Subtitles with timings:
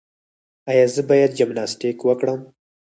[0.69, 2.39] ایا زه باید جمناسټیک وکړم؟